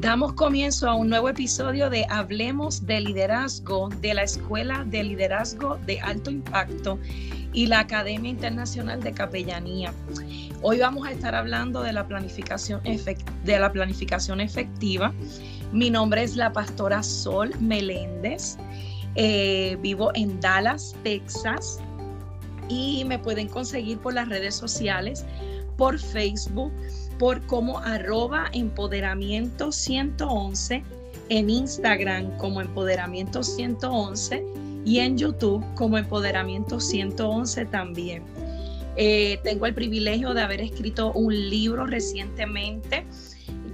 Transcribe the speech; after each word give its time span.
Damos 0.00 0.32
comienzo 0.32 0.88
a 0.88 0.94
un 0.94 1.10
nuevo 1.10 1.28
episodio 1.28 1.90
de 1.90 2.06
Hablemos 2.08 2.86
de 2.86 3.02
Liderazgo 3.02 3.90
de 4.00 4.14
la 4.14 4.22
Escuela 4.22 4.82
de 4.86 5.04
Liderazgo 5.04 5.76
de 5.84 6.00
Alto 6.00 6.30
Impacto 6.30 6.98
y 7.52 7.66
la 7.66 7.80
Academia 7.80 8.30
Internacional 8.30 9.02
de 9.02 9.12
Capellanía. 9.12 9.92
Hoy 10.62 10.78
vamos 10.78 11.06
a 11.06 11.12
estar 11.12 11.34
hablando 11.34 11.82
de 11.82 11.92
la 11.92 12.08
planificación, 12.08 12.80
de 12.82 13.58
la 13.58 13.70
planificación 13.70 14.40
efectiva. 14.40 15.12
Mi 15.70 15.90
nombre 15.90 16.22
es 16.22 16.34
la 16.34 16.50
pastora 16.50 17.02
Sol 17.02 17.52
Meléndez. 17.60 18.56
Eh, 19.16 19.76
vivo 19.82 20.12
en 20.14 20.40
Dallas, 20.40 20.96
Texas. 21.02 21.78
Y 22.70 23.04
me 23.04 23.18
pueden 23.18 23.48
conseguir 23.48 23.98
por 23.98 24.14
las 24.14 24.30
redes 24.30 24.54
sociales, 24.54 25.26
por 25.76 25.98
Facebook, 25.98 26.72
por 27.20 27.42
como 27.42 27.78
arroba 27.80 28.48
empoderamiento 28.54 29.72
111, 29.72 30.82
en 31.28 31.50
Instagram 31.50 32.34
como 32.38 32.62
empoderamiento 32.62 33.42
111 33.42 34.42
y 34.86 35.00
en 35.00 35.18
YouTube 35.18 35.62
como 35.74 35.98
empoderamiento 35.98 36.80
111 36.80 37.66
también. 37.66 38.22
Eh, 38.96 39.38
tengo 39.44 39.66
el 39.66 39.74
privilegio 39.74 40.32
de 40.32 40.40
haber 40.40 40.62
escrito 40.62 41.12
un 41.12 41.34
libro 41.50 41.84
recientemente 41.84 43.04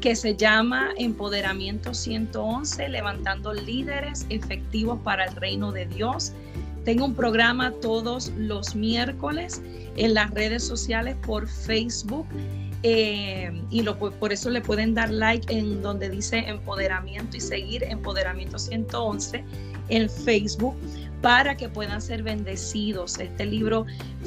que 0.01 0.17
se 0.17 0.35
llama 0.35 0.89
Empoderamiento 0.99 1.95
111, 1.95 2.89
levantando 2.89 3.55
líderes 3.55 4.27
efectivos 4.29 4.99
para 5.05 5.25
el 5.25 5.37
reino 5.37 5.71
de 5.71 5.87
Dios. 5.87 6.33
Tengo 6.85 7.05
un 7.05 7.15
programa 7.15 7.71
todos 7.81 8.33
los 8.37 8.75
miércoles 8.75 9.63
en 9.97 10.15
las 10.15 10.33
redes 10.33 10.65
sociales 10.65 11.17
por 11.25 11.49
Facebook 11.49 12.27
eh, 12.89 13.51
y 13.69 13.83
lo, 13.83 13.99
por 13.99 14.33
eso 14.33 14.49
le 14.49 14.61
pueden 14.61 14.95
dar 14.95 15.11
like 15.11 15.53
en 15.53 15.83
donde 15.83 16.09
dice 16.09 16.39
empoderamiento 16.39 17.37
y 17.37 17.41
seguir 17.41 17.83
empoderamiento 17.83 18.61
111 18.61 19.45
en 19.89 20.09
Facebook 20.09 20.77
para 21.21 21.57
que 21.57 21.69
puedan 21.69 22.01
ser 22.01 22.23
bendecidos. 22.23 23.19
Este 23.19 23.45
libro 23.45 23.87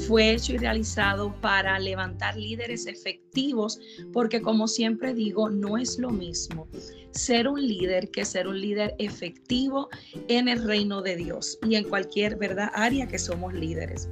fue 0.10 0.34
hecho 0.34 0.56
y 0.56 0.58
realizado 0.58 1.34
para 1.40 1.80
levantar 1.80 2.36
líderes 2.36 2.86
efectivos, 2.86 3.80
porque 4.12 4.42
como 4.42 4.68
siempre 4.68 5.14
digo, 5.14 5.50
no 5.50 5.78
es 5.78 5.98
lo 5.98 6.10
mismo 6.10 6.68
ser 7.12 7.48
un 7.48 7.66
líder 7.66 8.12
que 8.12 8.26
ser 8.26 8.46
un 8.48 8.60
líder 8.60 8.94
efectivo 9.00 9.88
en 10.28 10.50
el 10.50 10.64
reino 10.64 11.02
de 11.02 11.16
Dios 11.16 11.58
y 11.68 11.76
en 11.76 11.86
cualquier 11.86 12.36
verdad 12.36 12.70
área 12.74 13.08
que 13.08 13.20
somos 13.20 13.54
líderes. 13.54 14.10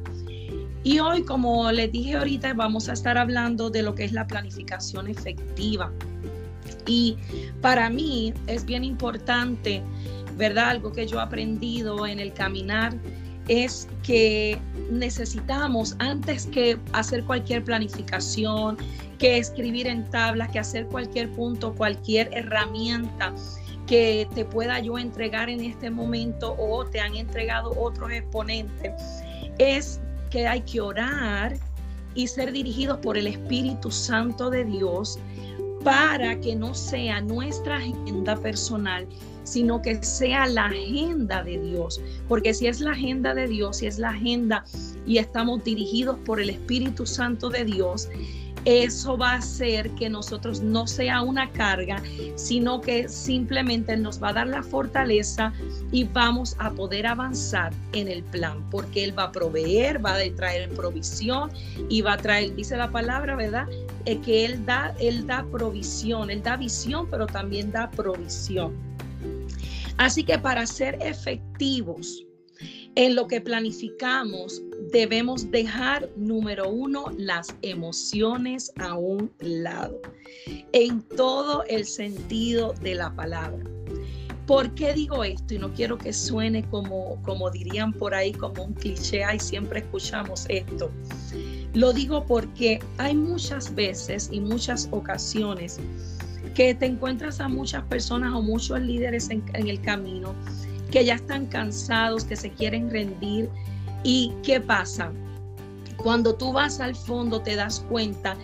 Y 0.84 1.00
hoy, 1.00 1.24
como 1.24 1.72
les 1.72 1.92
dije 1.92 2.16
ahorita, 2.16 2.54
vamos 2.54 2.88
a 2.90 2.94
estar 2.94 3.18
hablando 3.18 3.70
de 3.70 3.84
lo 3.84 3.96
que 3.96 4.06
es 4.06 4.14
la 4.14 4.26
planificación 4.28 5.08
efectiva. 5.08 5.92
Y 6.86 7.18
para 7.62 7.90
mí 7.90 8.34
es 8.48 8.66
bien 8.66 8.84
importante, 8.84 9.82
¿verdad? 10.38 10.70
Algo 10.70 10.92
que 10.92 11.06
yo 11.08 11.20
he 11.20 11.22
aprendido 11.22 12.06
en 12.08 12.20
el 12.20 12.34
caminar 12.34 12.94
es 13.48 13.88
que 14.04 14.58
necesitamos, 14.92 15.96
antes 16.00 16.46
que 16.48 16.78
hacer 16.94 17.24
cualquier 17.24 17.64
planificación, 17.64 18.78
que 19.20 19.38
escribir 19.38 19.88
en 19.88 20.10
tablas, 20.10 20.50
que 20.50 20.60
hacer 20.60 20.86
cualquier 20.88 21.30
punto, 21.32 21.74
cualquier 21.74 22.30
herramienta 22.34 23.34
que 23.88 24.28
te 24.36 24.44
pueda 24.44 24.80
yo 24.80 24.98
entregar 24.98 25.50
en 25.50 25.62
este 25.62 25.90
momento 25.90 26.56
o 26.60 26.86
te 26.86 27.00
han 27.00 27.16
entregado 27.16 27.72
otros 27.80 28.12
exponentes, 28.12 28.92
es 29.58 30.02
que 30.30 30.48
hay 30.48 30.62
que 30.62 30.82
orar 30.82 31.58
y 32.16 32.28
ser 32.28 32.52
dirigidos 32.52 32.98
por 33.00 33.18
el 33.18 33.28
Espíritu 33.28 33.92
Santo 33.92 34.50
de 34.50 34.66
Dios 34.66 35.20
para 35.84 36.40
que 36.42 36.56
no 36.56 36.74
sea 36.74 37.22
nuestra 37.22 37.78
agenda 37.78 38.36
personal, 38.36 39.08
sino 39.44 39.82
que 39.82 40.04
sea 40.04 40.48
la 40.48 40.66
agenda 40.66 41.44
de 41.44 41.60
Dios. 41.60 42.02
Porque 42.28 42.54
si 42.54 42.68
es 42.68 42.82
la 42.82 42.92
agenda 42.92 43.34
de 43.34 43.48
Dios, 43.48 43.78
si 43.78 43.88
es 43.88 44.00
la 44.00 44.10
agenda 44.10 44.66
y 45.06 45.20
estamos 45.20 45.64
dirigidos 45.64 46.18
por 46.26 46.42
el 46.42 46.50
Espíritu 46.50 47.06
Santo 47.06 47.50
de 47.50 47.64
Dios, 47.64 48.10
eso 48.68 49.18
va 49.18 49.32
a 49.32 49.36
hacer 49.36 49.90
que 49.92 50.10
nosotros 50.10 50.60
no 50.60 50.88
sea 50.88 51.22
una 51.22 51.50
carga, 51.54 52.04
sino 52.36 52.82
que 52.82 53.08
simplemente 53.08 53.96
nos 53.96 54.22
va 54.22 54.30
a 54.30 54.34
dar 54.34 54.48
la 54.48 54.62
fortaleza 54.62 55.54
y 55.94 56.04
vamos 56.04 56.54
a 56.60 56.72
poder 56.72 57.08
avanzar 57.08 57.74
en 57.94 58.10
el 58.10 58.24
plan, 58.24 58.70
porque 58.70 59.06
Él 59.06 59.18
va 59.18 59.24
a 59.24 59.32
proveer, 59.32 60.06
va 60.06 60.16
a 60.16 60.36
traer 60.36 60.70
provisión 60.72 61.50
y 61.88 62.02
va 62.02 62.14
a 62.14 62.18
traer, 62.18 62.56
dice 62.56 62.76
la 62.76 62.92
palabra, 62.92 63.38
¿verdad? 63.38 63.70
Eh, 64.04 64.20
que 64.20 64.44
Él 64.44 64.66
da, 64.66 64.94
Él 65.00 65.26
da 65.26 65.46
provisión, 65.50 66.30
Él 66.30 66.44
da 66.44 66.58
visión, 66.58 67.08
pero 67.10 67.26
también 67.26 67.72
da 67.72 67.90
provisión. 67.90 68.76
Así 69.96 70.26
que 70.26 70.38
para 70.38 70.68
ser 70.68 70.98
efectivos 71.02 72.26
en 72.96 73.16
lo 73.16 73.28
que 73.28 73.40
planificamos, 73.40 74.62
debemos 74.92 75.52
dejar, 75.52 76.10
número 76.16 76.70
uno, 76.70 77.06
las 77.18 77.48
emociones 77.62 78.72
a 78.78 78.96
un 78.96 79.32
lado, 79.40 80.02
en 80.72 81.02
todo 81.02 81.64
el 81.68 81.86
sentido 81.86 82.74
de 82.82 82.96
la 82.96 83.14
palabra. 83.16 83.64
¿Por 84.46 84.74
qué 84.76 84.94
digo 84.94 85.26
esto? 85.26 85.56
Y 85.56 85.60
no 85.60 85.74
quiero 85.74 85.98
que 85.98 86.14
suene 86.14 86.64
como, 86.70 87.22
como 87.24 87.52
dirían 87.52 87.92
por 87.92 88.14
ahí, 88.14 88.32
como 88.32 88.64
un 88.64 88.74
cliché, 88.74 89.24
y 89.36 89.40
siempre 89.40 89.80
escuchamos 89.80 90.46
esto. 90.48 90.90
Lo 91.74 91.92
digo 91.92 92.26
porque 92.26 92.80
hay 92.98 93.14
muchas 93.14 93.76
veces 93.76 94.30
y 94.32 94.40
muchas 94.40 94.88
ocasiones 94.92 95.80
que 96.56 96.74
te 96.74 96.86
encuentras 96.86 97.42
a 97.42 97.50
muchas 97.50 97.84
personas 97.84 98.34
o 98.34 98.42
muchos 98.42 98.80
líderes 98.80 99.30
en, 99.30 99.44
en 99.54 99.68
el 99.68 99.82
camino 99.82 100.34
que 100.92 101.04
ya 101.04 101.16
están 101.16 101.48
cansados, 101.48 102.24
que 102.24 102.38
se 102.38 102.50
quieren 102.50 102.90
rendir, 102.90 103.50
¿Y 104.08 104.32
qué 104.42 104.62
pasa? 104.62 105.12
Cuando 105.98 106.34
tú 106.34 106.54
vas 106.54 106.80
al 106.80 106.96
fondo 106.96 107.42
te 107.42 107.58
das 107.58 107.86
cuenta 107.90 108.38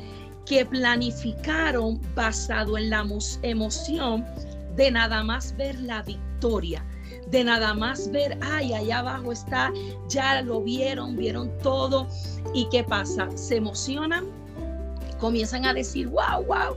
que 0.46 0.66
planificaron 0.66 2.02
basado 2.14 2.78
en 2.78 2.90
la 2.90 3.08
emoción 3.44 4.26
de 4.76 4.92
nada 4.92 5.24
más 5.24 5.56
ver 5.56 5.80
la 5.80 6.02
victoria, 6.02 6.84
de 7.32 7.46
nada 7.46 7.74
más 7.74 8.12
ver, 8.12 8.38
ay, 8.42 8.74
allá 8.74 9.00
abajo 9.00 9.32
está, 9.32 9.72
ya 10.10 10.42
lo 10.42 10.62
vieron, 10.62 11.16
vieron 11.16 11.50
todo. 11.60 12.10
¿Y 12.54 12.68
qué 12.70 12.84
pasa? 12.84 13.30
Se 13.38 13.56
emocionan, 13.56 14.26
comienzan 15.18 15.66
a 15.66 15.74
decir, 15.74 16.10
wow, 16.10 16.44
wow, 16.46 16.76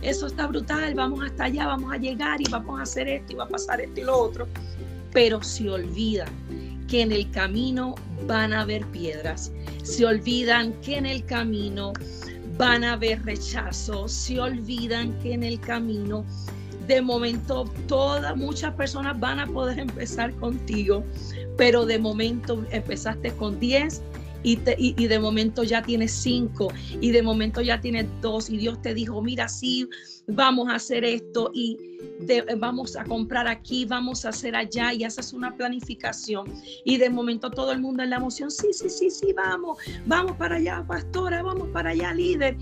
eso 0.00 0.28
está 0.28 0.46
brutal, 0.46 0.94
vamos 0.94 1.24
hasta 1.24 1.46
allá, 1.46 1.66
vamos 1.66 1.92
a 1.92 1.96
llegar 1.96 2.40
y 2.40 2.48
vamos 2.48 2.78
a 2.78 2.84
hacer 2.84 3.08
esto 3.08 3.32
y 3.32 3.34
va 3.34 3.46
a 3.46 3.48
pasar 3.48 3.80
esto 3.80 4.00
y 4.00 4.04
lo 4.04 4.16
otro, 4.16 4.46
pero 5.12 5.42
se 5.42 5.68
olvidan 5.68 6.28
que 6.88 7.02
en 7.02 7.12
el 7.12 7.30
camino 7.30 7.94
van 8.26 8.52
a 8.52 8.62
haber 8.62 8.84
piedras, 8.86 9.52
se 9.82 10.04
olvidan 10.04 10.72
que 10.80 10.96
en 10.96 11.06
el 11.06 11.24
camino 11.24 11.92
van 12.56 12.82
a 12.82 12.94
haber 12.94 13.24
rechazos, 13.24 14.10
se 14.10 14.40
olvidan 14.40 15.16
que 15.20 15.34
en 15.34 15.44
el 15.44 15.60
camino 15.60 16.24
de 16.88 17.02
momento 17.02 17.64
todas 17.86 18.36
muchas 18.36 18.74
personas 18.74 19.18
van 19.20 19.38
a 19.38 19.46
poder 19.46 19.78
empezar 19.88 20.34
contigo, 20.34 21.04
pero 21.56 21.86
de 21.86 21.98
momento 21.98 22.64
empezaste 22.70 23.30
con 23.32 23.60
10 23.60 24.02
y, 24.42 25.06
de 25.06 25.18
momento 25.18 25.64
ya 25.64 25.82
tienes 25.82 26.12
cinco 26.12 26.72
y 27.00 27.10
de 27.10 27.22
momento 27.22 27.60
ya 27.60 27.80
tienes 27.80 28.06
dos 28.20 28.50
y 28.50 28.56
Dios 28.56 28.80
te 28.82 28.94
dijo, 28.94 29.20
mira, 29.20 29.48
sí, 29.48 29.88
vamos 30.26 30.68
a 30.68 30.76
hacer 30.76 31.04
esto 31.04 31.50
y 31.52 31.76
vamos 32.58 32.96
a 32.96 33.04
comprar 33.04 33.48
aquí, 33.48 33.84
vamos 33.84 34.24
a 34.24 34.28
hacer 34.28 34.54
allá 34.54 34.92
y 34.92 35.04
haces 35.04 35.32
una 35.32 35.56
planificación 35.56 36.52
y 36.84 36.96
de 36.98 37.10
momento 37.10 37.50
todo 37.50 37.72
el 37.72 37.80
mundo 37.80 38.02
en 38.02 38.10
la 38.10 38.16
emoción, 38.16 38.50
sí, 38.50 38.68
sí, 38.72 38.88
sí, 38.88 39.10
sí, 39.10 39.32
vamos, 39.32 39.78
vamos 40.06 40.36
para 40.36 40.56
allá, 40.56 40.84
pastora, 40.86 41.42
vamos 41.42 41.68
para 41.68 41.90
allá, 41.90 42.12
líder. 42.14 42.56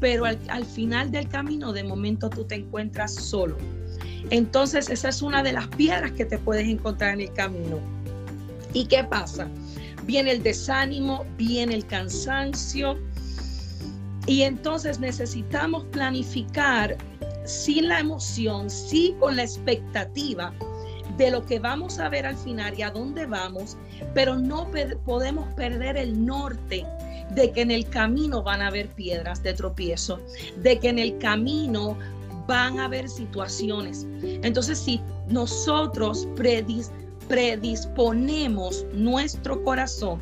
Pero 0.00 0.24
al, 0.24 0.38
al 0.48 0.64
final 0.64 1.10
del 1.10 1.28
camino, 1.28 1.74
de 1.74 1.84
momento 1.84 2.30
tú 2.30 2.44
te 2.44 2.54
encuentras 2.54 3.14
solo. 3.14 3.58
Entonces, 4.30 4.88
esa 4.88 5.10
es 5.10 5.20
una 5.20 5.42
de 5.42 5.52
las 5.52 5.68
piedras 5.68 6.12
que 6.12 6.24
te 6.24 6.38
puedes 6.38 6.66
encontrar 6.66 7.12
en 7.12 7.20
el 7.20 7.32
camino. 7.34 7.78
¿Y 8.72 8.86
qué 8.86 9.04
pasa? 9.04 9.50
Viene 10.10 10.32
el 10.32 10.42
desánimo, 10.42 11.24
viene 11.36 11.72
el 11.72 11.86
cansancio. 11.86 12.98
Y 14.26 14.42
entonces 14.42 14.98
necesitamos 14.98 15.84
planificar 15.92 16.96
sin 17.44 17.86
la 17.86 18.00
emoción, 18.00 18.68
sí 18.70 19.14
con 19.20 19.36
la 19.36 19.44
expectativa 19.44 20.52
de 21.16 21.30
lo 21.30 21.46
que 21.46 21.60
vamos 21.60 22.00
a 22.00 22.08
ver 22.08 22.26
al 22.26 22.36
final 22.36 22.76
y 22.76 22.82
a 22.82 22.90
dónde 22.90 23.24
vamos, 23.26 23.76
pero 24.12 24.36
no 24.36 24.68
podemos 25.04 25.46
perder 25.54 25.96
el 25.96 26.26
norte 26.26 26.84
de 27.36 27.52
que 27.52 27.60
en 27.60 27.70
el 27.70 27.88
camino 27.88 28.42
van 28.42 28.62
a 28.62 28.66
haber 28.66 28.88
piedras 28.88 29.44
de 29.44 29.54
tropiezo, 29.54 30.18
de 30.56 30.80
que 30.80 30.88
en 30.88 30.98
el 30.98 31.18
camino 31.18 31.96
van 32.48 32.80
a 32.80 32.86
haber 32.86 33.08
situaciones. 33.08 34.08
Entonces, 34.24 34.76
si 34.76 35.00
nosotros 35.28 36.26
predisponemos 37.30 38.84
nuestro 38.92 39.62
corazón 39.62 40.20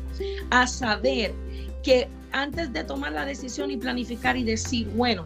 a 0.51 0.67
saber 0.67 1.33
que 1.81 2.07
antes 2.31 2.71
de 2.71 2.83
tomar 2.83 3.13
la 3.13 3.25
decisión 3.25 3.71
y 3.71 3.77
planificar 3.77 4.37
y 4.37 4.43
decir, 4.43 4.87
bueno, 4.95 5.25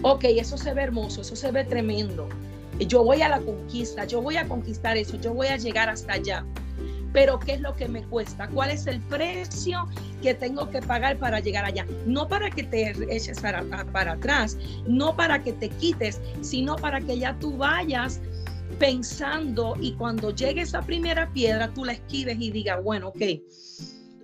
ok, 0.00 0.24
eso 0.24 0.56
se 0.56 0.72
ve 0.72 0.84
hermoso, 0.84 1.20
eso 1.20 1.36
se 1.36 1.52
ve 1.52 1.64
tremendo, 1.64 2.30
yo 2.78 3.04
voy 3.04 3.20
a 3.20 3.28
la 3.28 3.40
conquista, 3.40 4.06
yo 4.06 4.22
voy 4.22 4.38
a 4.38 4.48
conquistar 4.48 4.96
eso, 4.96 5.20
yo 5.20 5.34
voy 5.34 5.48
a 5.48 5.58
llegar 5.58 5.90
hasta 5.90 6.14
allá. 6.14 6.46
Pero 7.12 7.38
¿qué 7.38 7.54
es 7.54 7.60
lo 7.60 7.74
que 7.74 7.88
me 7.88 8.02
cuesta? 8.04 8.48
¿Cuál 8.48 8.70
es 8.70 8.86
el 8.86 9.00
precio 9.02 9.86
que 10.22 10.34
tengo 10.34 10.70
que 10.70 10.80
pagar 10.80 11.18
para 11.18 11.40
llegar 11.40 11.64
allá? 11.64 11.86
No 12.06 12.28
para 12.28 12.50
que 12.50 12.62
te 12.62 12.90
eches 13.14 13.40
para, 13.40 13.64
para 13.92 14.12
atrás, 14.12 14.56
no 14.86 15.14
para 15.16 15.42
que 15.42 15.52
te 15.52 15.68
quites, 15.68 16.20
sino 16.40 16.76
para 16.76 17.00
que 17.00 17.18
ya 17.18 17.38
tú 17.38 17.56
vayas 17.56 18.20
pensando 18.78 19.74
y 19.80 19.92
cuando 19.94 20.34
llegue 20.34 20.62
esa 20.62 20.82
primera 20.82 21.32
piedra, 21.32 21.72
tú 21.72 21.84
la 21.84 21.92
esquives 21.92 22.36
y 22.40 22.50
digas, 22.50 22.82
bueno, 22.82 23.08
ok, 23.08 23.22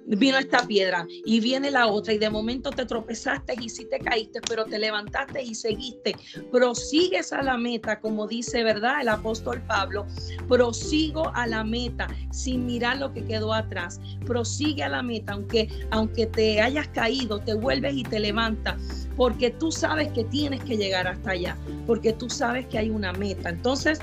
vino 0.06 0.38
esta 0.38 0.66
piedra 0.66 1.06
y 1.24 1.40
viene 1.40 1.70
la 1.70 1.86
otra 1.86 2.12
y 2.12 2.18
de 2.18 2.30
momento 2.30 2.70
te 2.70 2.84
tropezaste 2.84 3.54
y 3.60 3.68
sí 3.68 3.86
te 3.90 3.98
caíste, 3.98 4.40
pero 4.46 4.64
te 4.64 4.78
levantaste 4.78 5.42
y 5.42 5.54
seguiste. 5.54 6.14
Prosigues 6.50 7.32
a 7.32 7.42
la 7.42 7.56
meta, 7.56 8.00
como 8.00 8.26
dice, 8.26 8.62
¿verdad? 8.62 9.00
El 9.00 9.08
apóstol 9.08 9.62
Pablo, 9.66 10.06
prosigo 10.48 11.30
a 11.34 11.46
la 11.46 11.64
meta 11.64 12.08
sin 12.30 12.66
mirar 12.66 12.98
lo 12.98 13.12
que 13.12 13.24
quedó 13.24 13.52
atrás. 13.52 14.00
Prosigue 14.26 14.82
a 14.82 14.88
la 14.88 15.02
meta, 15.02 15.32
aunque, 15.32 15.68
aunque 15.90 16.26
te 16.26 16.60
hayas 16.60 16.88
caído, 16.88 17.40
te 17.40 17.54
vuelves 17.54 17.94
y 17.96 18.02
te 18.02 18.20
levantas, 18.20 19.08
porque 19.16 19.50
tú 19.50 19.72
sabes 19.72 20.08
que 20.12 20.24
tienes 20.24 20.62
que 20.64 20.76
llegar 20.76 21.06
hasta 21.06 21.30
allá, 21.30 21.56
porque 21.86 22.12
tú 22.12 22.28
sabes 22.28 22.66
que 22.66 22.78
hay 22.78 22.90
una 22.90 23.12
meta. 23.12 23.50
Entonces, 23.50 24.00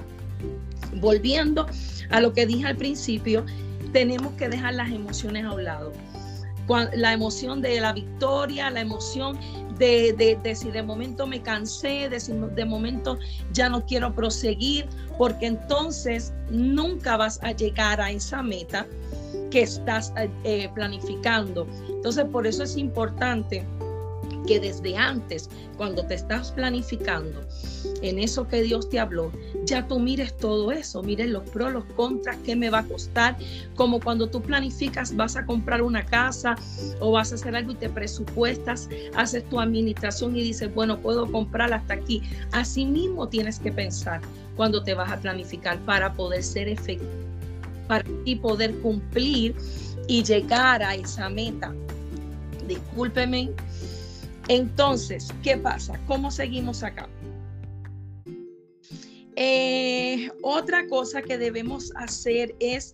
volviendo 0.95 1.65
a 2.09 2.21
lo 2.21 2.33
que 2.33 2.45
dije 2.45 2.67
al 2.67 2.77
principio, 2.77 3.45
tenemos 3.91 4.33
que 4.33 4.49
dejar 4.49 4.75
las 4.75 4.91
emociones 4.91 5.45
a 5.45 5.53
un 5.53 5.63
lado. 5.63 5.91
La 6.93 7.11
emoción 7.11 7.61
de 7.61 7.81
la 7.81 7.91
victoria, 7.91 8.69
la 8.69 8.81
emoción 8.81 9.37
de, 9.77 10.55
si 10.55 10.71
de 10.71 10.83
momento 10.83 11.27
me 11.27 11.41
cansé, 11.41 12.07
de 12.07 12.19
si 12.19 12.33
de 12.33 12.65
momento 12.65 13.17
ya 13.51 13.67
no 13.67 13.85
quiero 13.85 14.13
proseguir, 14.13 14.87
porque 15.17 15.47
entonces 15.47 16.33
nunca 16.49 17.17
vas 17.17 17.39
a 17.41 17.51
llegar 17.51 17.99
a 17.99 18.11
esa 18.11 18.41
meta 18.43 18.85
que 19.49 19.63
estás 19.63 20.13
eh, 20.43 20.69
planificando. 20.73 21.67
Entonces, 21.89 22.25
por 22.25 22.47
eso 22.47 22.63
es 22.63 22.77
importante 22.77 23.65
que 24.47 24.59
desde 24.59 24.97
antes, 24.97 25.49
cuando 25.77 26.05
te 26.05 26.15
estás 26.15 26.51
planificando 26.51 27.41
en 28.01 28.19
eso 28.19 28.47
que 28.47 28.61
Dios 28.61 28.89
te 28.89 28.99
habló, 28.99 29.31
ya 29.65 29.87
tú 29.87 29.99
mires 29.99 30.35
todo 30.37 30.71
eso, 30.71 31.03
mires 31.03 31.29
los 31.29 31.43
pros, 31.49 31.71
los 31.73 31.85
contras, 31.95 32.37
qué 32.45 32.55
me 32.55 32.69
va 32.69 32.79
a 32.79 32.85
costar, 32.85 33.37
como 33.75 33.99
cuando 33.99 34.27
tú 34.27 34.41
planificas, 34.41 35.15
vas 35.15 35.35
a 35.35 35.45
comprar 35.45 35.81
una 35.81 36.05
casa 36.05 36.55
o 36.99 37.11
vas 37.11 37.31
a 37.31 37.35
hacer 37.35 37.55
algo 37.55 37.71
y 37.71 37.75
te 37.75 37.89
presupuestas, 37.89 38.89
haces 39.15 39.47
tu 39.49 39.59
administración 39.59 40.35
y 40.35 40.43
dices, 40.43 40.73
bueno, 40.73 40.99
puedo 40.99 41.31
comprar 41.31 41.73
hasta 41.73 41.93
aquí. 41.93 42.21
Así 42.51 42.85
mismo 42.85 43.27
tienes 43.27 43.59
que 43.59 43.71
pensar 43.71 44.21
cuando 44.55 44.83
te 44.83 44.93
vas 44.93 45.11
a 45.11 45.19
planificar 45.19 45.79
para 45.79 46.13
poder 46.13 46.43
ser 46.43 46.67
efectivo, 46.67 47.09
para 47.87 48.03
y 48.25 48.35
poder 48.35 48.77
cumplir 48.79 49.55
y 50.07 50.23
llegar 50.23 50.83
a 50.83 50.95
esa 50.95 51.29
meta. 51.29 51.73
Discúlpeme 52.67 53.51
entonces, 54.51 55.29
¿qué 55.43 55.55
pasa? 55.55 55.97
¿Cómo 56.07 56.29
seguimos 56.29 56.83
acá? 56.83 57.07
Eh, 59.37 60.29
otra 60.43 60.85
cosa 60.87 61.21
que 61.21 61.37
debemos 61.37 61.93
hacer 61.95 62.53
es 62.59 62.91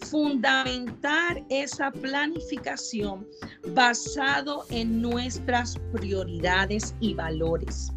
fundamentar 0.00 1.44
esa 1.48 1.92
planificación 1.92 3.24
basado 3.68 4.64
en 4.68 5.00
nuestras 5.00 5.78
prioridades 5.92 6.92
y 6.98 7.14
valores. 7.14 7.92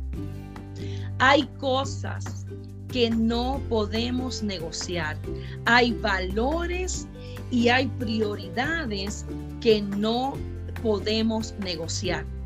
Hay 1.17 1.47
cosas 1.57 2.45
que 2.89 3.09
no 3.09 3.59
podemos 3.69 4.43
negociar. 4.43 5.17
Hay 5.65 5.93
valores 5.93 7.07
y 7.49 7.69
hay 7.69 7.87
prioridades 7.97 9.25
que 9.61 9.81
no 9.81 10.35
podemos 10.83 11.55
negociar. 11.57 12.36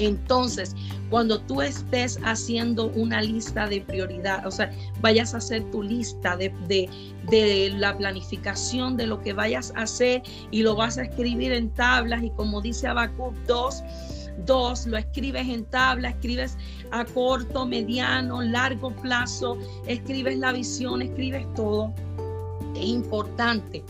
Entonces, 0.00 0.74
cuando 1.10 1.38
tú 1.42 1.60
estés 1.60 2.18
haciendo 2.24 2.86
una 2.86 3.20
lista 3.20 3.66
de 3.68 3.82
prioridad, 3.82 4.46
o 4.46 4.50
sea, 4.50 4.72
vayas 5.02 5.34
a 5.34 5.36
hacer 5.36 5.70
tu 5.70 5.82
lista 5.82 6.38
de, 6.38 6.50
de, 7.28 7.70
la 7.76 7.96
planificación 7.96 8.96
de 8.96 9.06
lo 9.06 9.20
que 9.20 9.34
vayas 9.34 9.74
a 9.76 9.82
hacer 9.82 10.22
y 10.50 10.62
lo 10.62 10.74
vas 10.74 10.96
a 10.96 11.02
escribir 11.02 11.52
en 11.52 11.68
tablas 11.70 12.22
y 12.22 12.30
como 12.30 12.62
dice 12.62 12.86
Habacuc 12.86 13.34
2, 13.46 13.82
2, 14.46 14.86
lo 14.86 14.96
escribes 14.96 15.46
en 15.46 15.66
tabla, 15.66 16.08
escribes 16.08 16.56
a 16.92 17.04
corto, 17.04 17.66
mediano, 17.66 18.40
largo 18.40 18.90
plazo, 18.96 19.58
escribes 19.86 20.38
la 20.38 20.52
visión, 20.52 21.02
escribes 21.02 21.46
todo. 21.54 21.92
Es 22.74 22.86
importante 22.86 23.84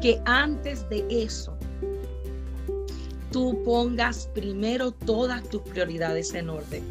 que 0.00 0.22
antes 0.24 0.88
de 0.88 1.04
eso 1.10 1.59
tú 3.30 3.62
pongas 3.64 4.28
primero 4.34 4.92
todas 4.92 5.42
tus 5.48 5.62
prioridades 5.62 6.34
en 6.34 6.50
orden. 6.50 6.84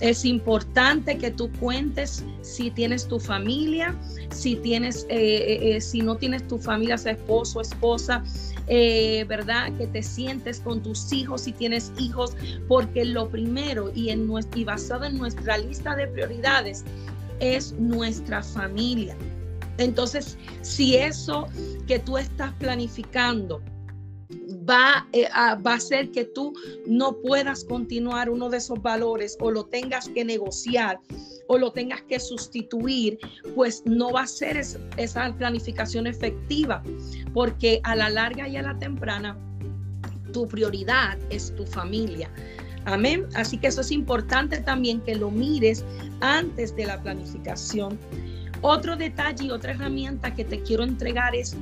Es 0.00 0.26
importante 0.26 1.16
que 1.16 1.30
tú 1.30 1.50
cuentes 1.58 2.22
si 2.42 2.70
tienes 2.70 3.08
tu 3.08 3.18
familia, 3.18 3.94
si 4.30 4.56
tienes, 4.56 5.06
eh, 5.08 5.16
eh, 5.16 5.76
eh, 5.76 5.80
si 5.80 6.02
no 6.02 6.16
tienes 6.16 6.46
tu 6.46 6.58
familia, 6.58 6.98
sea 6.98 7.12
esposo, 7.12 7.62
esposa, 7.62 8.22
¿verdad? 8.66 9.72
Que 9.78 9.86
te 9.86 10.02
sientes 10.02 10.60
con 10.60 10.82
tus 10.82 11.12
hijos, 11.12 11.42
si 11.42 11.52
tienes 11.52 11.92
hijos, 11.98 12.36
porque 12.68 13.04
lo 13.04 13.28
primero 13.30 13.90
y, 13.94 14.10
en 14.10 14.28
y 14.54 14.64
basado 14.64 15.04
en 15.04 15.16
nuestra 15.16 15.56
lista 15.56 15.96
de 15.96 16.08
prioridades 16.08 16.84
es 17.40 17.72
nuestra 17.74 18.42
familia. 18.42 19.16
Entonces, 19.78 20.36
si 20.62 20.96
eso 20.96 21.46
que 21.86 21.98
tú 21.98 22.18
estás 22.18 22.52
planificando, 22.54 23.62
va, 24.68 25.06
eh, 25.12 25.28
a, 25.32 25.54
va 25.56 25.72
a 25.72 25.76
hacer 25.76 26.10
que 26.10 26.24
tú 26.24 26.52
no 26.86 27.16
puedas 27.16 27.64
continuar 27.64 28.30
uno 28.30 28.48
de 28.48 28.58
esos 28.58 28.80
valores 28.82 29.36
o 29.40 29.50
lo 29.50 29.64
tengas 29.64 30.08
que 30.08 30.24
negociar 30.24 31.00
o 31.48 31.58
lo 31.58 31.72
tengas 31.72 32.02
que 32.02 32.18
sustituir, 32.18 33.18
pues 33.54 33.82
no 33.84 34.12
va 34.12 34.22
a 34.22 34.26
ser 34.26 34.56
esa 34.56 35.32
planificación 35.34 36.06
efectiva, 36.06 36.82
porque 37.32 37.80
a 37.84 37.94
la 37.94 38.10
larga 38.10 38.48
y 38.48 38.56
a 38.56 38.62
la 38.62 38.76
temprana, 38.78 39.38
tu 40.32 40.48
prioridad 40.48 41.16
es 41.30 41.54
tu 41.54 41.64
familia. 41.64 42.30
Amén. 42.84 43.26
Así 43.34 43.58
que 43.58 43.68
eso 43.68 43.80
es 43.80 43.90
importante 43.90 44.60
también 44.60 45.00
que 45.00 45.14
lo 45.16 45.30
mires 45.30 45.84
antes 46.20 46.74
de 46.76 46.86
la 46.86 47.00
planificación. 47.02 47.98
Otro 48.60 48.96
detalle 48.96 49.44
y 49.44 49.50
otra 49.50 49.72
herramienta 49.72 50.34
que 50.34 50.44
te 50.44 50.62
quiero 50.62 50.84
entregar 50.84 51.34
es 51.34 51.56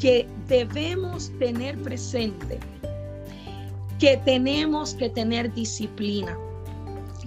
que 0.00 0.26
debemos 0.48 1.30
tener 1.38 1.80
presente 1.82 2.58
que 3.98 4.16
tenemos 4.18 4.94
que 4.94 5.08
tener 5.08 5.52
disciplina, 5.54 6.36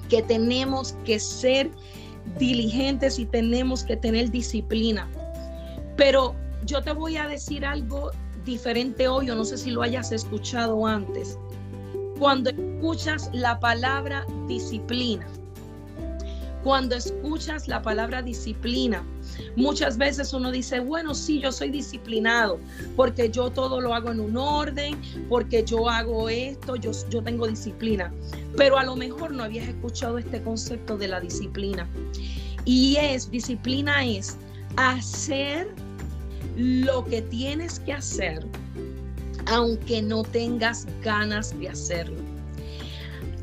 que 0.07 0.21
tenemos 0.23 0.95
que 1.03 1.19
ser 1.19 1.71
diligentes 2.37 3.17
y 3.17 3.25
tenemos 3.25 3.83
que 3.83 3.97
tener 3.97 4.29
disciplina. 4.29 5.09
Pero 5.97 6.35
yo 6.65 6.81
te 6.81 6.93
voy 6.93 7.17
a 7.17 7.27
decir 7.27 7.65
algo 7.65 8.11
diferente 8.45 9.07
hoy, 9.07 9.29
o 9.29 9.35
no 9.35 9.45
sé 9.45 9.57
si 9.57 9.71
lo 9.71 9.81
hayas 9.81 10.11
escuchado 10.11 10.85
antes. 10.85 11.37
Cuando 12.19 12.51
escuchas 12.51 13.29
la 13.33 13.59
palabra 13.59 14.25
disciplina, 14.47 15.27
cuando 16.63 16.95
escuchas 16.95 17.67
la 17.67 17.81
palabra 17.81 18.21
disciplina, 18.21 19.03
muchas 19.55 19.97
veces 19.97 20.33
uno 20.33 20.51
dice, 20.51 20.79
bueno, 20.79 21.15
sí, 21.15 21.39
yo 21.39 21.51
soy 21.51 21.69
disciplinado, 21.69 22.59
porque 22.95 23.29
yo 23.29 23.49
todo 23.49 23.79
lo 23.79 23.93
hago 23.93 24.11
en 24.11 24.19
un 24.19 24.37
orden, 24.37 24.99
porque 25.29 25.63
yo 25.63 25.89
hago 25.89 26.29
esto, 26.29 26.75
yo, 26.75 26.91
yo 27.09 27.23
tengo 27.23 27.47
disciplina. 27.47 28.11
Pero 28.57 28.77
a 28.77 28.83
lo 28.83 28.95
mejor 28.95 29.31
no 29.31 29.43
habías 29.43 29.67
escuchado 29.69 30.17
este 30.17 30.41
concepto 30.41 30.97
de 30.97 31.07
la 31.07 31.19
disciplina. 31.19 31.87
Y 32.65 32.97
es, 32.97 33.31
disciplina 33.31 34.05
es 34.05 34.37
hacer 34.75 35.73
lo 36.57 37.05
que 37.05 37.21
tienes 37.21 37.79
que 37.79 37.93
hacer, 37.93 38.45
aunque 39.45 40.01
no 40.01 40.23
tengas 40.23 40.85
ganas 41.01 41.57
de 41.57 41.69
hacerlo 41.69 42.28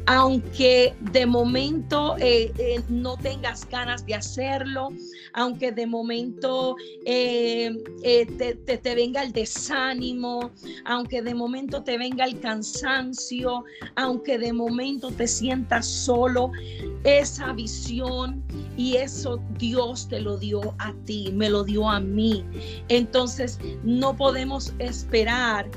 aunque 0.07 0.95
de 1.13 1.27
momento 1.27 2.17
eh, 2.19 2.53
eh, 2.59 2.81
no 2.89 3.17
tengas 3.17 3.69
ganas 3.69 4.07
de 4.07 4.15
hacerlo, 4.15 4.91
aunque 5.33 5.73
de 5.73 5.87
momento 5.87 6.77
eh, 7.05 7.77
te, 8.03 8.95
venga 8.95 9.23
el 9.23 9.33
desánimo, 9.33 10.53
aunque 10.85 11.23
de 11.23 11.35
momento 11.35 11.83
te 11.83 11.99
venga 11.99 12.25
el 12.25 12.39
cansancio, 12.39 13.65
aunque 13.97 14.39
de 14.39 14.53
momento 14.53 15.11
te 15.11 15.27
sientas 15.27 15.87
solo, 15.87 16.53
esa 17.03 17.53
visión 17.53 18.43
y 18.77 18.97
eso 18.97 19.41
Dios 19.59 20.09
te 20.09 20.21
lo 20.21 20.39
dio 20.39 20.75
a 20.79 20.93
ti, 21.05 21.33
me 21.35 21.51
lo 21.51 21.65
dio 21.65 21.89
a 21.89 21.99
mí. 21.99 22.45
Entonces 22.89 23.59
no 23.83 24.17
podemos 24.17 24.73
esperar 24.79 25.69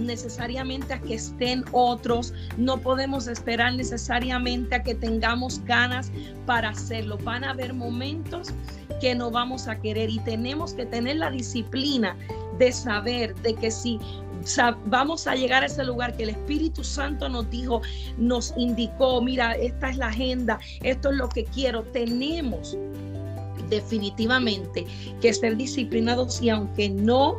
necesariamente 0.00 0.94
a 0.94 1.00
que 1.00 1.14
estén 1.14 1.64
otros, 1.72 2.32
no 2.56 2.80
podemos 2.80 3.26
esperar 3.34 3.74
necesariamente 3.74 4.74
a 4.74 4.82
que 4.82 4.94
tengamos 4.94 5.62
ganas 5.64 6.10
para 6.46 6.70
hacerlo. 6.70 7.18
Van 7.18 7.44
a 7.44 7.50
haber 7.50 7.74
momentos 7.74 8.48
que 9.00 9.14
no 9.14 9.30
vamos 9.30 9.68
a 9.68 9.78
querer 9.78 10.10
y 10.10 10.18
tenemos 10.20 10.74
que 10.74 10.86
tener 10.86 11.16
la 11.16 11.30
disciplina 11.30 12.16
de 12.58 12.72
saber 12.72 13.34
de 13.36 13.54
que 13.54 13.70
si 13.70 14.00
vamos 14.86 15.26
a 15.26 15.34
llegar 15.34 15.62
a 15.62 15.66
ese 15.66 15.84
lugar 15.84 16.16
que 16.16 16.24
el 16.24 16.30
Espíritu 16.30 16.84
Santo 16.84 17.28
nos 17.28 17.48
dijo, 17.50 17.80
nos 18.18 18.52
indicó, 18.56 19.20
mira, 19.20 19.52
esta 19.52 19.90
es 19.90 19.96
la 19.96 20.08
agenda, 20.08 20.58
esto 20.82 21.10
es 21.10 21.16
lo 21.16 21.28
que 21.28 21.44
quiero, 21.44 21.82
tenemos 21.92 22.76
definitivamente 23.70 24.86
que 25.20 25.32
ser 25.32 25.56
disciplinados 25.56 26.42
y 26.42 26.50
aunque 26.50 26.90
no 26.90 27.36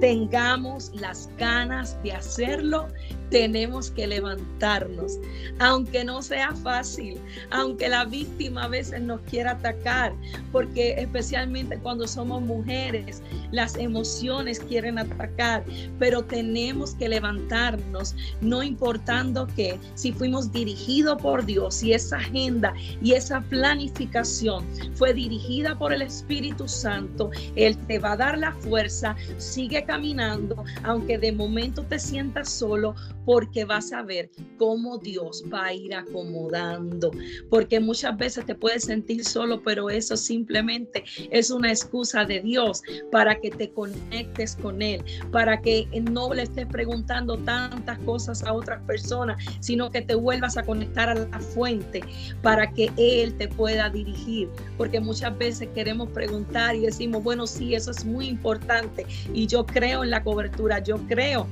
tengamos 0.00 0.90
las 0.94 1.30
ganas 1.38 1.96
de 2.02 2.12
hacerlo, 2.12 2.88
tenemos 3.32 3.90
que 3.90 4.06
levantarnos, 4.06 5.18
aunque 5.58 6.04
no 6.04 6.20
sea 6.20 6.54
fácil, 6.54 7.18
aunque 7.50 7.88
la 7.88 8.04
víctima 8.04 8.64
a 8.64 8.68
veces 8.68 9.00
nos 9.00 9.22
quiera 9.22 9.52
atacar, 9.52 10.12
porque 10.52 10.92
especialmente 10.98 11.78
cuando 11.78 12.06
somos 12.06 12.42
mujeres, 12.42 13.22
las 13.50 13.76
emociones 13.76 14.60
quieren 14.60 14.98
atacar, 14.98 15.64
pero 15.98 16.22
tenemos 16.22 16.94
que 16.94 17.08
levantarnos, 17.08 18.14
no 18.42 18.62
importando 18.62 19.46
que 19.56 19.78
si 19.94 20.12
fuimos 20.12 20.52
dirigidos 20.52 21.20
por 21.22 21.46
Dios 21.46 21.82
y 21.82 21.94
esa 21.94 22.18
agenda 22.18 22.74
y 23.00 23.12
esa 23.12 23.40
planificación 23.40 24.66
fue 24.94 25.14
dirigida 25.14 25.78
por 25.78 25.94
el 25.94 26.02
Espíritu 26.02 26.68
Santo, 26.68 27.30
Él 27.56 27.78
te 27.86 27.98
va 27.98 28.12
a 28.12 28.16
dar 28.18 28.36
la 28.36 28.52
fuerza, 28.52 29.16
sigue 29.38 29.84
caminando, 29.84 30.62
aunque 30.82 31.16
de 31.16 31.32
momento 31.32 31.82
te 31.84 31.98
sientas 31.98 32.50
solo, 32.50 32.94
porque 33.24 33.64
vas 33.64 33.92
a 33.92 34.02
ver 34.02 34.30
cómo 34.58 34.98
Dios 34.98 35.44
va 35.52 35.66
a 35.66 35.74
ir 35.74 35.94
acomodando, 35.94 37.10
porque 37.50 37.80
muchas 37.80 38.16
veces 38.16 38.46
te 38.46 38.54
puedes 38.54 38.84
sentir 38.84 39.24
solo, 39.24 39.62
pero 39.62 39.90
eso 39.90 40.16
simplemente 40.16 41.04
es 41.30 41.50
una 41.50 41.70
excusa 41.70 42.24
de 42.24 42.40
Dios 42.40 42.82
para 43.10 43.40
que 43.40 43.50
te 43.50 43.70
conectes 43.70 44.56
con 44.56 44.82
Él, 44.82 45.02
para 45.30 45.60
que 45.60 45.88
no 46.10 46.32
le 46.32 46.42
estés 46.42 46.66
preguntando 46.66 47.38
tantas 47.38 47.98
cosas 48.00 48.42
a 48.42 48.52
otras 48.52 48.82
personas, 48.82 49.42
sino 49.60 49.90
que 49.90 50.02
te 50.02 50.14
vuelvas 50.14 50.56
a 50.56 50.62
conectar 50.62 51.08
a 51.08 51.14
la 51.14 51.38
fuente 51.38 52.02
para 52.42 52.70
que 52.72 52.90
Él 52.96 53.34
te 53.36 53.48
pueda 53.48 53.90
dirigir, 53.90 54.48
porque 54.76 55.00
muchas 55.00 55.36
veces 55.38 55.68
queremos 55.74 56.10
preguntar 56.10 56.76
y 56.76 56.80
decimos, 56.80 57.22
bueno, 57.22 57.46
sí, 57.46 57.74
eso 57.74 57.90
es 57.90 58.04
muy 58.04 58.26
importante 58.26 59.06
y 59.32 59.46
yo 59.46 59.64
creo 59.66 60.04
en 60.04 60.10
la 60.10 60.22
cobertura, 60.22 60.78
yo 60.80 60.96
creo 61.08 61.46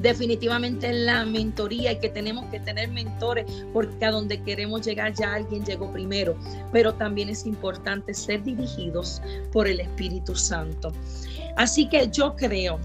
definitivamente 0.00 0.92
la 0.92 1.24
mentoría 1.24 1.92
y 1.92 1.98
que 1.98 2.08
tenemos 2.08 2.44
que 2.46 2.60
tener 2.60 2.90
mentores 2.90 3.46
porque 3.72 4.04
a 4.04 4.10
donde 4.10 4.42
queremos 4.42 4.82
llegar 4.82 5.14
ya 5.14 5.34
alguien 5.34 5.64
llegó 5.64 5.92
primero, 5.92 6.36
pero 6.72 6.94
también 6.94 7.28
es 7.28 7.46
importante 7.46 8.14
ser 8.14 8.42
dirigidos 8.42 9.22
por 9.52 9.66
el 9.66 9.80
Espíritu 9.80 10.34
Santo. 10.34 10.92
Así 11.56 11.88
que 11.88 12.08
yo 12.10 12.34
creo 12.36 12.78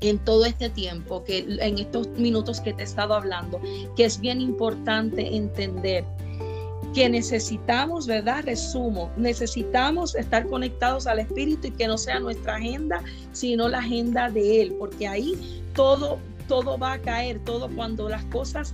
en 0.00 0.18
todo 0.18 0.44
este 0.44 0.68
tiempo, 0.68 1.24
que 1.24 1.38
en 1.38 1.78
estos 1.78 2.08
minutos 2.10 2.60
que 2.60 2.72
te 2.72 2.82
he 2.82 2.84
estado 2.84 3.14
hablando, 3.14 3.60
que 3.96 4.04
es 4.04 4.20
bien 4.20 4.40
importante 4.40 5.36
entender 5.36 6.04
que 6.94 7.08
necesitamos, 7.08 8.06
¿verdad? 8.06 8.44
Resumo, 8.44 9.10
necesitamos 9.16 10.14
estar 10.14 10.46
conectados 10.46 11.06
al 11.06 11.18
Espíritu 11.18 11.68
y 11.68 11.70
que 11.72 11.86
no 11.86 11.98
sea 11.98 12.20
nuestra 12.20 12.56
agenda, 12.56 13.02
sino 13.32 13.68
la 13.68 13.78
agenda 13.78 14.30
de 14.30 14.62
Él, 14.62 14.76
porque 14.78 15.06
ahí 15.06 15.62
todo, 15.74 16.18
todo 16.48 16.78
va 16.78 16.94
a 16.94 16.98
caer, 16.98 17.38
todo 17.40 17.68
cuando 17.74 18.08
las 18.08 18.24
cosas 18.26 18.72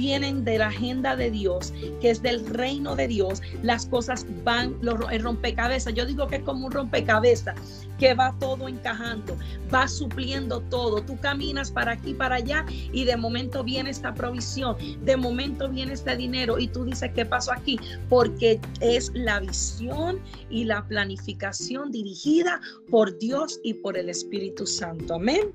vienen 0.00 0.44
de 0.44 0.56
la 0.56 0.68
agenda 0.68 1.14
de 1.14 1.30
Dios, 1.30 1.74
que 2.00 2.08
es 2.08 2.22
del 2.22 2.46
reino 2.46 2.96
de 2.96 3.06
Dios, 3.06 3.42
las 3.62 3.84
cosas 3.84 4.24
van, 4.44 4.76
el 5.10 5.22
rompecabezas, 5.22 5.92
yo 5.92 6.06
digo 6.06 6.26
que 6.26 6.36
es 6.36 6.42
como 6.42 6.66
un 6.66 6.72
rompecabezas, 6.72 7.86
que 7.98 8.14
va 8.14 8.34
todo 8.40 8.66
encajando, 8.66 9.36
va 9.72 9.86
supliendo 9.86 10.62
todo. 10.70 11.02
Tú 11.02 11.18
caminas 11.20 11.70
para 11.70 11.92
aquí, 11.92 12.14
para 12.14 12.36
allá 12.36 12.64
y 12.70 13.04
de 13.04 13.14
momento 13.18 13.62
viene 13.62 13.90
esta 13.90 14.14
provisión, 14.14 14.74
de 15.04 15.18
momento 15.18 15.68
viene 15.68 15.92
este 15.92 16.16
dinero 16.16 16.58
y 16.58 16.66
tú 16.68 16.86
dices, 16.86 17.10
¿qué 17.14 17.26
pasó 17.26 17.52
aquí? 17.52 17.78
Porque 18.08 18.58
es 18.80 19.12
la 19.12 19.40
visión 19.40 20.18
y 20.48 20.64
la 20.64 20.82
planificación 20.88 21.90
dirigida 21.90 22.58
por 22.88 23.18
Dios 23.18 23.60
y 23.62 23.74
por 23.74 23.98
el 23.98 24.08
Espíritu 24.08 24.66
Santo. 24.66 25.16
Amén. 25.16 25.52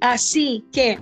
Así 0.00 0.64
que 0.72 0.98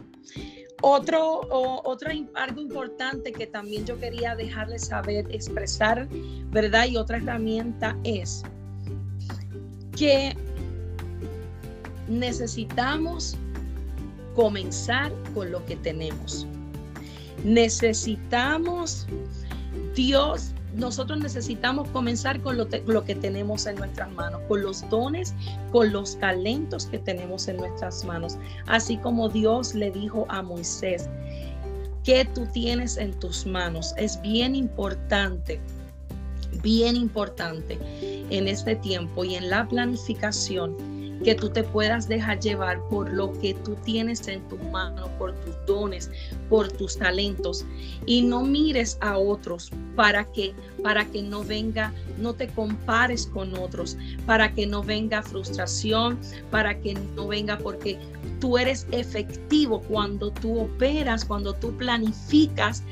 otro, 0.83 1.41
otro 1.51 2.11
algo 2.35 2.61
importante 2.61 3.33
que 3.33 3.47
también 3.47 3.85
yo 3.87 3.99
quería 3.99 4.35
dejarles 4.35 4.87
saber, 4.87 5.27
expresar, 5.31 6.09
¿verdad? 6.51 6.87
Y 6.87 6.97
otra 6.97 7.17
herramienta 7.17 7.97
es 8.05 8.43
que 9.97 10.37
necesitamos 12.09 13.37
comenzar 14.35 15.13
con 15.35 15.51
lo 15.51 15.65
que 15.65 15.77
tenemos. 15.77 16.47
Necesitamos 17.45 19.07
Dios 19.95 20.53
nosotros 20.77 21.19
necesitamos 21.19 21.89
comenzar 21.89 22.41
con 22.43 22.57
lo, 22.59 22.69
que 22.69 23.15
tenemos 23.15 23.67
en 23.67 23.77
nuestras 23.77 24.11
manos, 24.13 24.43
con 24.47 24.63
los 24.63 24.89
dones, 24.91 25.35
con 25.73 25.91
los 25.93 26.19
talentos 26.19 26.87
que 26.87 26.99
tenemos 26.99 27.49
en 27.49 27.57
nuestras 27.57 28.05
manos. 28.05 28.37
Así 28.67 28.99
como 28.99 29.29
Dios 29.29 29.75
le 29.75 29.91
dijo 29.91 30.27
a 30.29 30.43
Moisés, 30.43 31.09
que 32.05 32.25
tú 32.25 32.47
tienes 32.53 32.99
en 32.99 33.13
tus 33.19 33.47
manos? 33.47 33.95
Es 33.97 34.21
bien 34.21 34.55
importante, 34.55 35.59
bien 36.63 36.95
importante 36.95 37.79
en 38.31 38.47
este 38.47 38.77
tiempo 38.77 39.25
y 39.25 39.35
en 39.35 39.51
la 39.51 39.67
planificación 39.67 40.77
que 41.25 41.35
tú 41.35 41.49
te 41.51 41.63
puedas 41.63 42.09
dejar 42.09 42.41
llevar 42.41 42.81
por 42.89 43.13
lo 43.13 43.33
que 43.41 43.55
tú 43.55 43.75
tienes 43.85 44.27
en 44.29 44.47
tus 44.49 44.63
manos, 44.71 45.09
por 45.19 45.35
tus 45.41 45.55
dones, 45.67 46.11
por 46.49 46.71
tus 46.71 46.99
talentos. 46.99 47.65
Y 48.07 48.23
no 48.23 48.43
mires 48.43 48.99
a 49.01 49.19
otros 49.19 49.71
para 49.95 50.25
que 50.33 50.55
para 50.83 51.05
que 51.07 51.23
no 51.23 51.43
venga, 51.43 51.93
no 52.19 52.35
te 52.35 52.47
compares 52.49 53.27
con 53.27 53.57
otros, 53.59 53.97
para 54.25 54.53
que 54.53 54.67
no 54.67 54.83
venga 54.85 55.23
frustración, 55.23 56.19
para 56.51 56.79
que 56.79 56.95
no 57.17 57.27
venga 57.27 57.59
porque 57.59 57.99
tú 58.41 58.57
eres 58.59 58.87
efectivo 58.93 59.81
cuando 59.81 60.31
tú 60.31 60.61
operas, 60.61 61.25
cuando 61.25 61.55
tú 61.55 61.77
planificas 61.77 62.85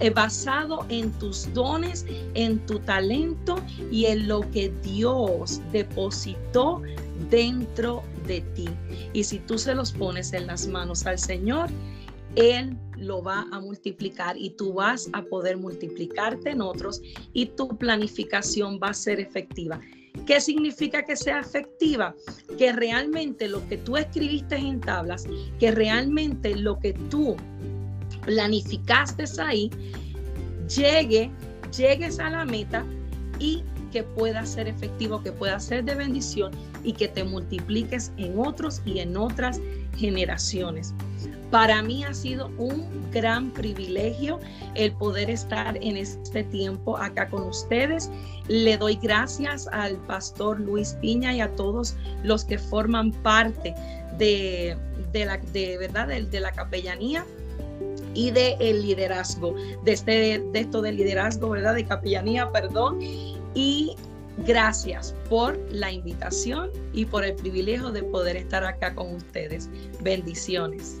eh, 0.00 0.10
basado 0.10 0.86
en 0.88 1.10
tus 1.12 1.52
dones, 1.54 2.04
en 2.34 2.64
tu 2.66 2.78
talento 2.80 3.58
y 3.90 4.06
en 4.06 4.28
lo 4.28 4.40
que 4.50 4.72
Dios 4.82 5.60
depositó 5.72 6.82
dentro 7.30 8.02
de 8.26 8.40
ti. 8.54 8.68
Y 9.12 9.24
si 9.24 9.38
tú 9.38 9.58
se 9.58 9.74
los 9.74 9.92
pones 9.92 10.32
en 10.32 10.46
las 10.46 10.66
manos 10.66 11.06
al 11.06 11.18
Señor, 11.18 11.70
Él 12.34 12.76
lo 12.96 13.22
va 13.22 13.46
a 13.52 13.60
multiplicar 13.60 14.36
y 14.36 14.50
tú 14.50 14.74
vas 14.74 15.08
a 15.12 15.22
poder 15.22 15.56
multiplicarte 15.56 16.50
en 16.50 16.60
otros 16.60 17.00
y 17.32 17.46
tu 17.46 17.68
planificación 17.68 18.78
va 18.82 18.88
a 18.88 18.94
ser 18.94 19.20
efectiva. 19.20 19.80
¿Qué 20.24 20.40
significa 20.40 21.04
que 21.04 21.14
sea 21.14 21.40
efectiva? 21.40 22.14
Que 22.56 22.72
realmente 22.72 23.48
lo 23.48 23.66
que 23.68 23.76
tú 23.76 23.96
escribiste 23.96 24.56
en 24.56 24.80
tablas, 24.80 25.24
que 25.58 25.70
realmente 25.70 26.56
lo 26.56 26.78
que 26.78 26.94
tú 26.94 27.36
planificaste 28.26 29.24
ahí, 29.40 29.70
llegue, 30.68 31.30
llegues 31.76 32.18
a 32.18 32.30
la 32.30 32.44
meta 32.44 32.84
y 33.38 33.62
que 33.92 34.02
pueda 34.02 34.44
ser 34.44 34.68
efectivo, 34.68 35.22
que 35.22 35.32
pueda 35.32 35.58
ser 35.58 35.84
de 35.84 35.94
bendición 35.94 36.52
y 36.84 36.92
que 36.92 37.08
te 37.08 37.24
multipliques 37.24 38.12
en 38.18 38.38
otros 38.38 38.82
y 38.84 38.98
en 38.98 39.16
otras 39.16 39.60
generaciones. 39.96 40.92
Para 41.50 41.80
mí 41.80 42.04
ha 42.04 42.12
sido 42.12 42.48
un 42.58 42.86
gran 43.12 43.50
privilegio 43.52 44.40
el 44.74 44.92
poder 44.92 45.30
estar 45.30 45.76
en 45.76 45.96
este 45.96 46.42
tiempo 46.44 46.98
acá 46.98 47.28
con 47.28 47.44
ustedes. 47.44 48.10
Le 48.48 48.76
doy 48.76 48.98
gracias 49.00 49.68
al 49.68 49.96
pastor 50.06 50.58
Luis 50.60 50.96
Piña 51.00 51.32
y 51.34 51.40
a 51.40 51.54
todos 51.54 51.96
los 52.24 52.44
que 52.44 52.58
forman 52.58 53.12
parte 53.22 53.74
de, 54.18 54.76
la, 55.14 55.38
de, 55.38 55.78
¿verdad? 55.78 56.08
de, 56.08 56.40
la 56.40 56.52
capellanía 56.52 57.24
y 58.16 58.30
de 58.30 58.56
el 58.58 58.82
liderazgo, 58.82 59.54
de, 59.84 59.92
este, 59.92 60.38
de 60.38 60.58
esto 60.58 60.80
del 60.80 60.96
liderazgo, 60.96 61.50
¿verdad? 61.50 61.74
De 61.74 61.84
capellanía, 61.84 62.50
perdón. 62.50 62.98
Y 63.54 63.94
gracias 64.46 65.14
por 65.28 65.58
la 65.70 65.92
invitación 65.92 66.70
y 66.92 67.04
por 67.04 67.24
el 67.24 67.34
privilegio 67.34 67.90
de 67.90 68.02
poder 68.02 68.36
estar 68.36 68.64
acá 68.64 68.94
con 68.94 69.14
ustedes. 69.14 69.68
Bendiciones. 70.00 71.00